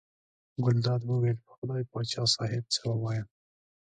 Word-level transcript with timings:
ګلداد 0.63 1.01
وویل: 1.05 1.37
په 1.45 1.51
خدای 1.57 1.83
پاچا 1.91 2.23
صاحب 2.35 2.63
څه 2.73 2.81
ووایم. 2.89 3.27